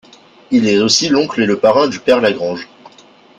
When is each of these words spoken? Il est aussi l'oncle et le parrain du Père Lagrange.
Il 0.49 0.67
est 0.67 0.79
aussi 0.79 1.09
l'oncle 1.09 1.43
et 1.43 1.45
le 1.45 1.59
parrain 1.59 1.87
du 1.87 1.99
Père 1.99 2.21
Lagrange. 2.21 2.67